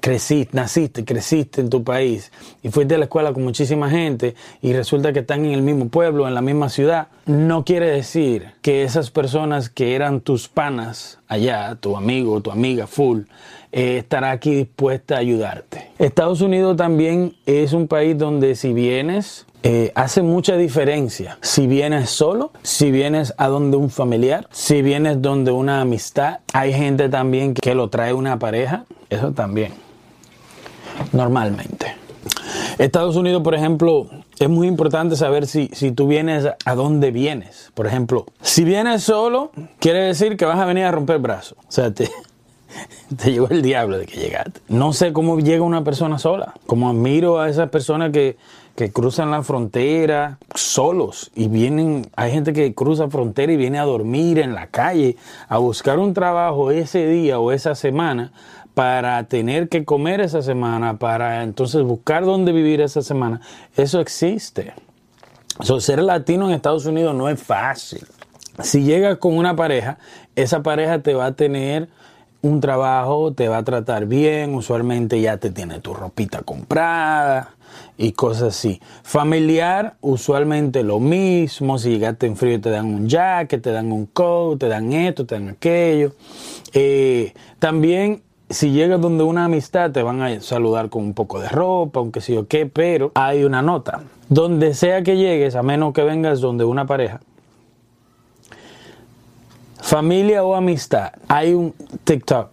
creciste, 0.00 0.56
naciste, 0.56 1.04
creciste 1.04 1.60
en 1.60 1.68
tu 1.68 1.84
país 1.84 2.32
y 2.62 2.70
fuiste 2.70 2.94
a 2.94 2.98
la 2.98 3.04
escuela 3.04 3.32
con 3.32 3.44
muchísima 3.44 3.90
gente 3.90 4.34
y 4.62 4.72
resulta 4.72 5.12
que 5.12 5.20
están 5.20 5.44
en 5.44 5.52
el 5.52 5.62
mismo 5.62 5.88
pueblo, 5.88 6.26
en 6.26 6.34
la 6.34 6.40
misma 6.40 6.70
ciudad, 6.70 7.08
no 7.26 7.64
quiere 7.64 7.90
decir 7.90 8.52
que 8.62 8.82
esas 8.82 9.10
personas 9.10 9.68
que 9.68 9.94
eran 9.94 10.20
tus 10.20 10.48
panas 10.48 11.18
allá, 11.28 11.76
tu 11.76 11.96
amigo, 11.96 12.40
tu 12.40 12.50
amiga 12.50 12.86
full, 12.86 13.22
eh, 13.70 13.98
estará 13.98 14.30
aquí 14.30 14.54
dispuesta 14.54 15.16
a 15.16 15.18
ayudarte. 15.18 15.90
Estados 15.98 16.40
Unidos 16.40 16.76
también 16.78 17.34
es 17.44 17.74
un 17.74 17.86
país 17.86 18.16
donde 18.16 18.54
si 18.54 18.72
vienes, 18.72 19.46
eh, 19.62 19.92
hace 19.94 20.22
mucha 20.22 20.56
diferencia. 20.56 21.38
Si 21.42 21.66
vienes 21.66 22.10
solo, 22.10 22.52
si 22.62 22.90
vienes 22.90 23.34
a 23.38 23.48
donde 23.48 23.76
un 23.76 23.90
familiar, 23.90 24.46
si 24.52 24.82
vienes 24.82 25.20
donde 25.20 25.50
una 25.50 25.80
amistad, 25.80 26.40
hay 26.52 26.72
gente 26.72 27.08
también 27.08 27.54
que 27.54 27.74
lo 27.74 27.88
trae 27.88 28.12
una 28.12 28.38
pareja, 28.38 28.84
eso 29.10 29.32
también, 29.32 29.72
normalmente. 31.12 31.96
Estados 32.78 33.16
Unidos, 33.16 33.42
por 33.42 33.54
ejemplo, 33.54 34.08
es 34.38 34.48
muy 34.48 34.68
importante 34.68 35.16
saber 35.16 35.46
si, 35.48 35.68
si 35.72 35.90
tú 35.90 36.06
vienes 36.06 36.46
a 36.64 36.74
dónde 36.76 37.10
vienes. 37.10 37.72
Por 37.74 37.88
ejemplo, 37.88 38.26
si 38.40 38.62
vienes 38.62 39.02
solo, 39.02 39.50
quiere 39.80 40.00
decir 40.00 40.36
que 40.36 40.44
vas 40.44 40.58
a 40.58 40.64
venir 40.64 40.84
a 40.84 40.92
romper 40.92 41.18
brazos. 41.18 41.58
O 41.58 41.72
sea, 41.72 41.92
te, 41.92 42.08
te 43.16 43.34
el 43.34 43.62
diablo 43.62 43.98
de 43.98 44.06
que 44.06 44.20
llegaste. 44.20 44.60
No 44.68 44.92
sé 44.92 45.12
cómo 45.12 45.38
llega 45.40 45.62
una 45.62 45.82
persona 45.82 46.18
sola. 46.18 46.54
Como 46.66 46.88
admiro 46.88 47.40
a 47.40 47.48
esas 47.48 47.68
personas 47.70 48.12
que, 48.12 48.36
que 48.78 48.92
cruzan 48.92 49.32
la 49.32 49.42
frontera 49.42 50.38
solos 50.54 51.32
y 51.34 51.48
vienen, 51.48 52.06
hay 52.14 52.30
gente 52.30 52.52
que 52.52 52.76
cruza 52.76 53.10
frontera 53.10 53.52
y 53.52 53.56
viene 53.56 53.80
a 53.80 53.82
dormir 53.82 54.38
en 54.38 54.54
la 54.54 54.68
calle, 54.68 55.16
a 55.48 55.58
buscar 55.58 55.98
un 55.98 56.14
trabajo 56.14 56.70
ese 56.70 57.04
día 57.08 57.40
o 57.40 57.50
esa 57.50 57.74
semana 57.74 58.30
para 58.74 59.24
tener 59.24 59.68
que 59.68 59.84
comer 59.84 60.20
esa 60.20 60.42
semana, 60.42 60.96
para 60.96 61.42
entonces 61.42 61.82
buscar 61.82 62.24
dónde 62.24 62.52
vivir 62.52 62.80
esa 62.80 63.02
semana. 63.02 63.40
Eso 63.76 63.98
existe. 63.98 64.72
Ser 65.80 65.98
latino 66.00 66.46
en 66.46 66.54
Estados 66.54 66.86
Unidos 66.86 67.16
no 67.16 67.28
es 67.28 67.42
fácil. 67.42 68.06
Si 68.62 68.84
llegas 68.84 69.18
con 69.18 69.36
una 69.36 69.56
pareja, 69.56 69.98
esa 70.36 70.62
pareja 70.62 71.00
te 71.00 71.14
va 71.14 71.26
a 71.26 71.32
tener 71.32 71.88
un 72.42 72.60
trabajo, 72.60 73.32
te 73.32 73.48
va 73.48 73.58
a 73.58 73.64
tratar 73.64 74.06
bien, 74.06 74.54
usualmente 74.54 75.20
ya 75.20 75.38
te 75.38 75.50
tiene 75.50 75.80
tu 75.80 75.94
ropita 75.94 76.42
comprada 76.42 77.56
y 77.96 78.12
cosas 78.12 78.56
así. 78.56 78.80
Familiar, 79.02 79.96
usualmente 80.00 80.82
lo 80.82 81.00
mismo, 81.00 81.78
si 81.78 81.90
llegaste 81.90 82.26
en 82.26 82.36
frío 82.36 82.60
te 82.60 82.70
dan 82.70 82.86
un 82.86 83.08
jacket, 83.08 83.62
te 83.62 83.72
dan 83.72 83.90
un 83.90 84.06
coat, 84.06 84.60
te 84.60 84.68
dan 84.68 84.92
esto, 84.92 85.26
te 85.26 85.34
dan 85.34 85.48
aquello. 85.48 86.12
Eh, 86.72 87.34
también 87.58 88.22
si 88.50 88.70
llegas 88.70 89.00
donde 89.00 89.24
una 89.24 89.44
amistad 89.44 89.90
te 89.90 90.02
van 90.02 90.22
a 90.22 90.40
saludar 90.40 90.88
con 90.88 91.02
un 91.02 91.14
poco 91.14 91.40
de 91.40 91.48
ropa, 91.48 92.00
aunque 92.00 92.20
sí 92.20 92.36
o 92.36 92.46
qué, 92.46 92.66
pero 92.66 93.12
hay 93.14 93.44
una 93.44 93.62
nota. 93.62 94.02
Donde 94.28 94.74
sea 94.74 95.02
que 95.02 95.16
llegues, 95.16 95.54
a 95.54 95.62
menos 95.62 95.92
que 95.92 96.02
vengas 96.02 96.40
donde 96.40 96.64
una 96.64 96.86
pareja, 96.86 97.20
familia 99.80 100.44
o 100.44 100.54
amistad, 100.54 101.12
hay 101.28 101.54
un 101.54 101.74
TikTok, 102.04 102.50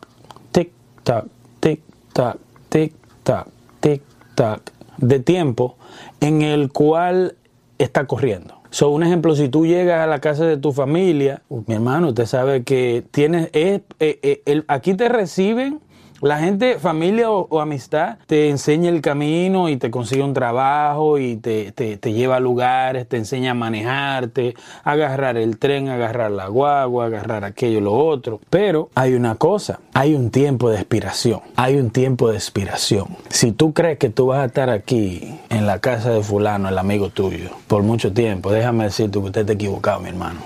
TikTok, 0.51 1.25
TikTok, 1.59 2.37
TikTok, 2.69 3.47
TikTok 3.79 4.61
de 4.97 5.19
tiempo 5.19 5.75
en 6.21 6.41
el 6.41 6.71
cual 6.71 7.35
está 7.77 8.05
corriendo. 8.05 8.55
So, 8.69 8.89
un 8.89 9.03
ejemplo, 9.03 9.35
si 9.35 9.47
tú 9.47 9.65
llegas 9.65 10.01
a 10.01 10.07
la 10.07 10.19
casa 10.19 10.45
de 10.45 10.57
tu 10.57 10.73
familia, 10.73 11.41
mi 11.49 11.75
hermano, 11.75 12.09
usted 12.09 12.25
sabe 12.25 12.63
que 12.63 13.03
tienes, 13.11 13.49
es- 13.53 13.81
eh, 13.99 14.19
eh, 14.21 14.41
el- 14.45 14.65
aquí 14.67 14.93
te 14.95 15.07
reciben 15.07 15.79
la 16.25 16.39
gente, 16.39 16.79
familia 16.79 17.29
o, 17.29 17.61
amistad, 17.61 18.17
te 18.25 18.49
enseña 18.49 18.89
el 18.89 19.01
camino 19.01 19.69
y 19.69 19.77
te 19.77 19.91
consigue 19.91 20.23
un 20.23 20.33
trabajo 20.33 21.19
y 21.19 21.35
te, 21.35 21.71
te- 21.71 21.97
lleva 22.13 22.37
a 22.37 22.39
lugares, 22.39 23.07
te 23.07 23.17
enseña 23.17 23.51
a 23.51 23.53
manejarte, 23.53 24.55
agarrar 24.83 25.37
el 25.37 25.59
tren, 25.59 25.87
agarrar 25.89 26.31
la 26.31 26.47
guagua, 26.47 27.05
agarrar 27.05 27.43
aquello, 27.45 27.79
lo 27.79 27.93
otro. 27.93 28.39
Pero 28.49 28.89
hay 28.95 29.13
una 29.13 29.35
cosa, 29.35 29.79
hay 29.93 30.15
un 30.15 30.31
tiempo 30.31 30.69
de 30.71 30.77
expiración, 30.77 31.41
hay 31.55 31.75
un 31.75 31.91
tiempo 31.91 32.29
de 32.31 32.37
expiración. 32.37 33.05
Si 33.29 33.51
tú 33.51 33.73
crees 33.73 33.99
que 33.99 34.09
tú 34.09 34.25
vas 34.27 34.39
a 34.39 34.45
estar 34.45 34.71
aquí 34.71 35.35
en 35.49 35.67
la 35.67 35.77
casa 35.77 36.09
de 36.09 36.23
fulano, 36.23 36.69
el 36.69 36.77
amigo 36.79 37.09
tuyo, 37.09 37.49
por 37.67 37.83
mucho 37.83 38.11
tiempo, 38.13 38.51
déjame 38.51 38.85
decirte 38.85 39.19
que 39.19 39.25
usted 39.25 39.41
está 39.41 39.53
equivocado, 39.53 39.99
mi 39.99 40.09
hermano. 40.09 40.39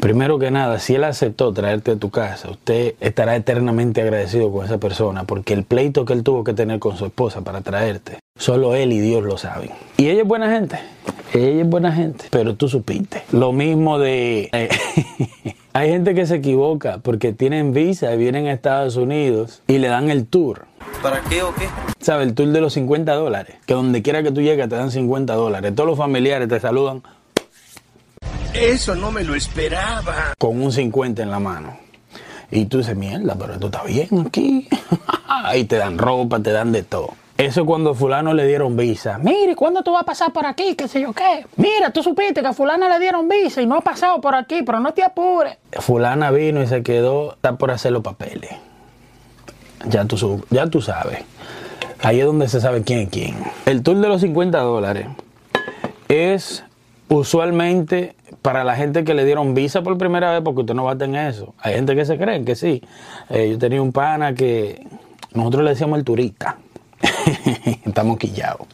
Primero 0.00 0.38
que 0.38 0.50
nada, 0.50 0.78
si 0.78 0.94
él 0.94 1.04
aceptó 1.04 1.52
traerte 1.52 1.92
a 1.92 1.96
tu 1.96 2.10
casa, 2.10 2.50
usted 2.50 2.94
estará 3.00 3.36
eternamente 3.36 4.00
agradecido 4.02 4.52
con 4.52 4.64
esa 4.64 4.78
persona 4.78 5.24
porque 5.24 5.54
el 5.54 5.64
pleito 5.64 6.04
que 6.04 6.12
él 6.12 6.22
tuvo 6.22 6.44
que 6.44 6.54
tener 6.54 6.78
con 6.78 6.96
su 6.96 7.06
esposa 7.06 7.40
para 7.42 7.60
traerte, 7.60 8.18
solo 8.38 8.74
él 8.74 8.92
y 8.92 9.00
Dios 9.00 9.24
lo 9.24 9.38
saben. 9.38 9.70
Y 9.96 10.08
ella 10.08 10.22
es 10.22 10.28
buena 10.28 10.50
gente, 10.50 10.78
ella 11.34 11.62
es 11.62 11.68
buena 11.68 11.92
gente, 11.92 12.26
pero 12.30 12.54
tú 12.54 12.68
supiste. 12.68 13.24
Lo 13.32 13.52
mismo 13.52 13.98
de... 13.98 14.48
eh, 14.52 14.68
hay 15.72 15.90
gente 15.90 16.14
que 16.14 16.26
se 16.26 16.36
equivoca 16.36 16.98
porque 16.98 17.32
tienen 17.32 17.72
visa 17.72 18.12
y 18.14 18.18
vienen 18.18 18.46
a 18.46 18.52
Estados 18.52 18.96
Unidos 18.96 19.62
y 19.66 19.78
le 19.78 19.88
dan 19.88 20.10
el 20.10 20.26
tour. 20.26 20.66
¿Para 21.02 21.20
qué 21.22 21.42
o 21.42 21.54
qué? 21.54 21.66
¿Sabes? 22.00 22.28
El 22.28 22.34
tour 22.34 22.48
de 22.48 22.60
los 22.60 22.72
50 22.72 23.12
dólares. 23.14 23.56
Que 23.66 23.74
donde 23.74 24.02
quiera 24.02 24.22
que 24.22 24.32
tú 24.32 24.40
llegues 24.40 24.68
te 24.68 24.74
dan 24.74 24.90
50 24.90 25.34
dólares. 25.34 25.72
Todos 25.74 25.88
los 25.88 25.98
familiares 25.98 26.48
te 26.48 26.58
saludan 26.58 27.02
Eso 28.54 28.94
no 28.94 29.10
me 29.10 29.24
lo 29.24 29.34
esperaba. 29.34 30.34
con 30.38 30.60
un 30.60 30.72
50 30.72 31.22
en 31.22 31.30
la 31.30 31.38
mano. 31.38 31.78
Y 32.50 32.64
tú 32.64 32.78
dices, 32.78 32.96
mierda, 32.96 33.36
pero 33.38 33.54
esto 33.54 33.66
está 33.66 33.84
bien 33.84 34.08
aquí. 34.26 34.68
y 35.54 35.64
te 35.64 35.76
dan 35.76 35.98
ropa, 35.98 36.40
te 36.40 36.50
dan 36.50 36.72
de 36.72 36.82
todo. 36.82 37.10
Eso 37.36 37.64
cuando 37.64 37.94
fulano 37.94 38.34
le 38.34 38.46
dieron 38.48 38.76
visa. 38.76 39.18
Mire, 39.18 39.54
¿cuándo 39.54 39.82
tú 39.82 39.92
vas 39.92 40.02
a 40.02 40.06
pasar 40.06 40.32
por 40.32 40.44
aquí? 40.44 40.74
¿Qué 40.74 40.88
sé 40.88 41.00
yo 41.02 41.12
qué? 41.12 41.46
Mira, 41.56 41.90
tú 41.90 42.02
supiste 42.02 42.40
que 42.40 42.48
a 42.48 42.52
fulana 42.52 42.88
le 42.88 42.98
dieron 42.98 43.28
visa 43.28 43.62
y 43.62 43.66
no 43.66 43.76
ha 43.76 43.80
pasado 43.80 44.20
por 44.20 44.34
aquí, 44.34 44.62
pero 44.64 44.80
no 44.80 44.92
te 44.92 45.04
apures. 45.04 45.56
Fulana 45.72 46.32
vino 46.32 46.62
y 46.62 46.66
se 46.66 46.82
quedó, 46.82 47.34
está 47.34 47.56
por 47.56 47.70
hacer 47.70 47.92
los 47.92 48.02
papeles. 48.02 48.50
Ya 49.86 50.04
tú, 50.06 50.44
ya 50.50 50.66
tú 50.66 50.82
sabes. 50.82 51.22
Ahí 52.02 52.18
es 52.18 52.26
donde 52.26 52.48
se 52.48 52.60
sabe 52.60 52.82
quién 52.82 53.00
es 53.00 53.08
quién. 53.10 53.36
El 53.66 53.82
tour 53.84 53.98
de 53.98 54.08
los 54.08 54.20
50 54.20 54.58
dólares 54.58 55.06
es 56.08 56.64
usualmente 57.08 58.16
para 58.42 58.64
la 58.64 58.76
gente 58.76 59.04
que 59.04 59.14
le 59.14 59.24
dieron 59.24 59.54
visa 59.54 59.82
por 59.82 59.98
primera 59.98 60.32
vez, 60.32 60.42
porque 60.42 60.60
usted 60.60 60.74
no 60.74 60.84
va 60.84 60.92
a 60.92 60.98
tener 60.98 61.28
eso. 61.28 61.54
Hay 61.58 61.74
gente 61.74 61.94
que 61.94 62.04
se 62.04 62.18
cree 62.18 62.44
que 62.44 62.54
sí. 62.54 62.82
Eh, 63.30 63.50
yo 63.50 63.58
tenía 63.58 63.82
un 63.82 63.92
pana 63.92 64.34
que 64.34 64.86
nosotros 65.34 65.64
le 65.64 65.70
decíamos 65.70 65.98
el 65.98 66.04
turista. 66.04 66.56
Estamos 67.84 68.18
quillados. 68.18 68.66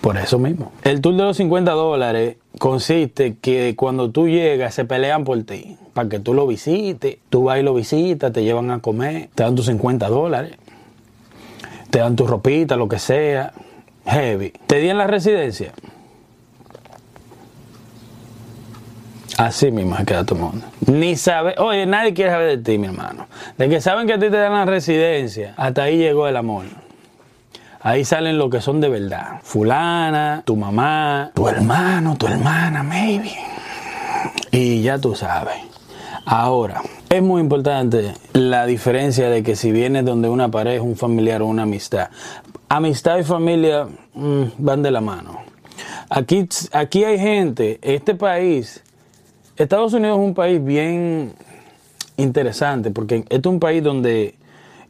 Por 0.00 0.16
eso 0.18 0.38
mismo. 0.38 0.72
El 0.82 1.00
tour 1.00 1.16
de 1.16 1.22
los 1.22 1.36
50 1.36 1.72
dólares 1.72 2.36
consiste 2.58 3.36
que 3.40 3.74
cuando 3.76 4.10
tú 4.10 4.28
llegas 4.28 4.74
se 4.74 4.84
pelean 4.84 5.24
por 5.24 5.42
ti. 5.44 5.76
Para 5.94 6.08
que 6.08 6.20
tú 6.20 6.34
lo 6.34 6.46
visites. 6.46 7.18
Tú 7.30 7.44
vas 7.44 7.58
y 7.58 7.62
lo 7.62 7.74
visitas, 7.74 8.32
te 8.32 8.42
llevan 8.42 8.70
a 8.70 8.80
comer, 8.80 9.30
te 9.34 9.42
dan 9.42 9.54
tus 9.54 9.66
50 9.66 10.08
dólares. 10.08 10.56
Te 11.90 11.98
dan 11.98 12.16
tu 12.16 12.26
ropita, 12.26 12.76
lo 12.76 12.88
que 12.88 12.98
sea. 12.98 13.52
Heavy. 14.06 14.52
Te 14.66 14.78
di 14.78 14.88
en 14.88 14.98
la 14.98 15.06
residencia. 15.06 15.72
Así 19.38 19.70
mismo 19.70 19.96
se 19.96 20.04
queda 20.04 20.24
todo 20.24 20.36
el 20.38 20.44
mundo. 20.44 20.66
Ni 20.86 21.16
sabe, 21.16 21.54
oye, 21.58 21.84
nadie 21.84 22.14
quiere 22.14 22.30
saber 22.30 22.56
de 22.56 22.62
ti, 22.62 22.78
mi 22.78 22.86
hermano. 22.86 23.26
De 23.58 23.68
que 23.68 23.80
saben 23.80 24.06
que 24.06 24.14
a 24.14 24.18
ti 24.18 24.30
te 24.30 24.36
dan 24.36 24.52
la 24.52 24.64
residencia, 24.64 25.54
hasta 25.56 25.82
ahí 25.82 25.98
llegó 25.98 26.26
el 26.26 26.36
amor. 26.36 26.64
Ahí 27.80 28.04
salen 28.04 28.38
los 28.38 28.50
que 28.50 28.60
son 28.60 28.80
de 28.80 28.88
verdad. 28.88 29.40
Fulana, 29.42 30.42
tu 30.44 30.56
mamá, 30.56 31.30
tu 31.34 31.46
hermano, 31.48 32.16
tu 32.16 32.26
hermana, 32.26 32.82
maybe. 32.82 33.32
Y 34.50 34.82
ya 34.82 34.98
tú 34.98 35.14
sabes. 35.14 35.56
Ahora, 36.24 36.82
Es 37.08 37.22
muy 37.22 37.40
importante 37.40 38.14
la 38.32 38.66
diferencia 38.66 39.30
de 39.30 39.44
que 39.44 39.54
si 39.54 39.70
vienes 39.70 40.04
donde 40.04 40.28
una 40.28 40.50
pareja, 40.50 40.82
un 40.82 40.96
familiar 40.96 41.40
o 41.40 41.46
una 41.46 41.62
amistad. 41.62 42.08
Amistad 42.68 43.18
y 43.18 43.22
familia 43.22 43.86
mm, 44.14 44.42
van 44.58 44.82
de 44.82 44.90
la 44.90 45.00
mano. 45.00 45.38
Aquí, 46.10 46.48
aquí 46.72 47.04
hay 47.04 47.18
gente, 47.18 47.78
este 47.80 48.16
país, 48.16 48.82
Estados 49.56 49.94
Unidos 49.94 50.18
es 50.18 50.24
un 50.24 50.34
país 50.34 50.62
bien 50.62 51.32
interesante 52.18 52.90
porque 52.90 53.16
este 53.16 53.36
es 53.36 53.46
un 53.46 53.58
país 53.58 53.82
donde 53.82 54.34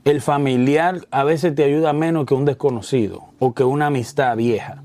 el 0.04 0.20
familiar 0.20 1.06
a 1.12 1.22
veces 1.22 1.54
te 1.54 1.62
ayuda 1.62 1.92
menos 1.92 2.26
que 2.26 2.34
un 2.34 2.44
desconocido 2.44 3.24
o 3.38 3.54
que 3.54 3.62
una 3.62 3.86
amistad 3.86 4.36
vieja. 4.36 4.82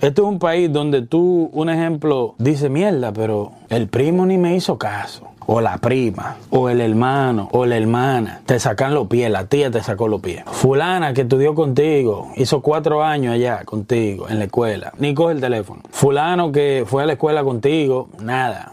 Este 0.00 0.22
es 0.22 0.26
un 0.26 0.38
país 0.38 0.72
donde 0.72 1.02
tú, 1.02 1.50
un 1.52 1.68
ejemplo, 1.68 2.34
dice 2.38 2.70
mierda, 2.70 3.12
pero 3.12 3.52
el 3.68 3.88
primo 3.88 4.24
ni 4.24 4.38
me 4.38 4.56
hizo 4.56 4.78
caso. 4.78 5.26
O 5.46 5.60
la 5.60 5.78
prima, 5.78 6.36
o 6.50 6.68
el 6.68 6.80
hermano, 6.80 7.48
o 7.52 7.66
la 7.66 7.76
hermana. 7.76 8.40
Te 8.46 8.60
sacan 8.60 8.94
los 8.94 9.08
pies, 9.08 9.30
la 9.30 9.46
tía 9.46 9.70
te 9.70 9.82
sacó 9.82 10.06
los 10.06 10.20
pies. 10.20 10.44
Fulana 10.46 11.12
que 11.12 11.22
estudió 11.22 11.54
contigo, 11.56 12.30
hizo 12.36 12.62
cuatro 12.62 13.02
años 13.02 13.34
allá 13.34 13.64
contigo 13.64 14.28
en 14.28 14.38
la 14.38 14.44
escuela, 14.44 14.92
ni 14.98 15.12
coge 15.12 15.32
el 15.32 15.40
teléfono. 15.40 15.82
Fulano 15.90 16.52
que 16.52 16.84
fue 16.86 17.02
a 17.02 17.06
la 17.06 17.14
escuela 17.14 17.42
contigo, 17.42 18.08
nada. 18.20 18.72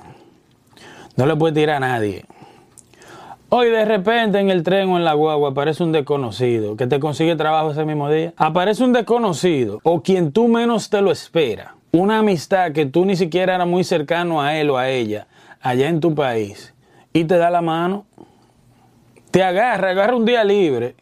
No 1.17 1.25
le 1.25 1.35
puede 1.35 1.53
tirar 1.53 1.77
a 1.77 1.79
nadie. 1.79 2.25
Hoy 3.49 3.69
de 3.69 3.85
repente 3.85 4.39
en 4.39 4.49
el 4.49 4.61
tren 4.61 4.89
o 4.89 4.97
en 4.97 5.03
la 5.03 5.13
guagua 5.13 5.49
aparece 5.49 5.83
un 5.83 5.91
desconocido 5.91 6.77
que 6.77 6.85
te 6.85 6.99
consigue 6.99 7.35
trabajo 7.35 7.71
ese 7.71 7.85
mismo 7.85 8.09
día. 8.09 8.33
Aparece 8.37 8.83
un 8.83 8.93
desconocido 8.93 9.79
o 9.83 10.03
quien 10.03 10.31
tú 10.31 10.47
menos 10.47 10.89
te 10.89 11.01
lo 11.01 11.11
espera. 11.11 11.75
Una 11.91 12.19
amistad 12.19 12.71
que 12.71 12.85
tú 12.85 13.05
ni 13.05 13.15
siquiera 13.15 13.55
eras 13.55 13.67
muy 13.67 13.83
cercano 13.83 14.41
a 14.41 14.57
él 14.57 14.69
o 14.69 14.77
a 14.77 14.89
ella 14.89 15.27
allá 15.59 15.89
en 15.89 15.99
tu 16.01 16.13
país 16.13 16.75
y 17.13 17.23
te 17.23 17.37
da 17.37 17.49
la 17.49 17.61
mano. 17.61 18.05
Te 19.31 19.43
agarra, 19.43 19.91
agarra 19.91 20.15
un 20.15 20.25
día 20.25 20.43
libre, 20.43 20.95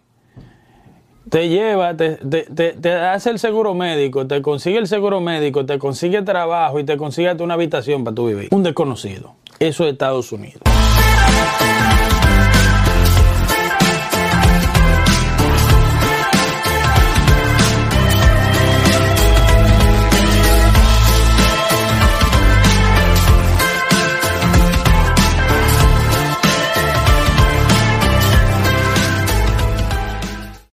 te 1.30 1.50
lleva, 1.50 1.98
te, 1.98 2.12
te, 2.18 2.44
te, 2.44 2.74
te 2.74 2.94
hace 2.94 3.32
el 3.32 3.40
seguro 3.40 3.74
médico, 3.74 4.28
te 4.28 4.42
consigue 4.42 4.78
el 4.78 4.88
seguro 4.88 5.20
médico, 5.20 5.66
te 5.66 5.78
consigue 5.80 6.22
trabajo 6.22 6.80
y 6.80 6.84
te 6.84 6.96
consigue 6.96 7.34
una 7.42 7.56
habitación 7.56 8.04
para 8.04 8.16
tu 8.16 8.28
vivir. 8.28 8.50
Un 8.52 8.64
desconocido. 8.64 9.34
Eso 9.60 9.86
es 9.86 9.94
Estados 9.94 10.32
Unidos. 10.32 10.62